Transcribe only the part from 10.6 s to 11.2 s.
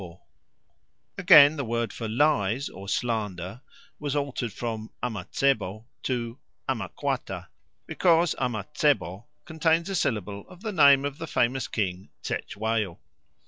the name of